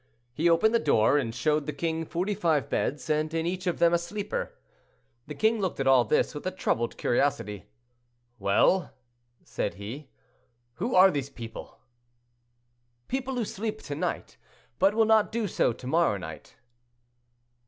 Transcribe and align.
He 0.33 0.49
opened 0.49 0.73
the 0.73 0.79
door, 0.79 1.19
and 1.19 1.29
showed 1.35 1.67
the 1.67 1.71
king 1.71 2.05
forty 2.05 2.33
five 2.33 2.71
beds, 2.71 3.07
and 3.07 3.31
in 3.35 3.45
each 3.45 3.67
of 3.67 3.77
them 3.77 3.93
a 3.93 3.99
sleeper. 3.99 4.57
The 5.27 5.35
king 5.35 5.61
looked 5.61 5.79
at 5.79 5.85
all 5.85 6.05
this 6.05 6.33
with 6.33 6.47
a 6.47 6.49
troubled 6.49 6.97
curiosity. 6.97 7.67
"Well," 8.39 8.95
said 9.43 9.75
he, 9.75 10.09
"who 10.77 10.95
are 10.95 11.11
these 11.11 11.29
people?" 11.29 11.77
"People 13.09 13.35
who 13.35 13.45
sleep 13.45 13.79
to 13.83 13.93
night, 13.95 14.37
but 14.79 14.95
will 14.95 15.05
not 15.05 15.31
do 15.31 15.47
so 15.47 15.71
to 15.71 15.85
morrow 15.85 16.17
night." 16.17 16.55